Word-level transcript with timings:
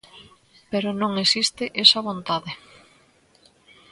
Pero 0.71 0.89
non 1.01 1.11
existe 1.23 1.63
esa 1.83 2.05
vontade. 2.09 2.51